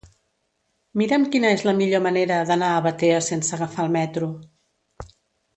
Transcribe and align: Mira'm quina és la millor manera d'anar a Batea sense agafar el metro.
Mira'm 1.01 1.27
quina 1.35 1.51
és 1.57 1.65
la 1.69 1.75
millor 1.81 2.03
manera 2.07 2.39
d'anar 2.53 2.71
a 2.77 2.81
Batea 2.89 3.21
sense 3.29 3.55
agafar 3.59 3.87
el 3.89 3.97
metro. 4.01 4.31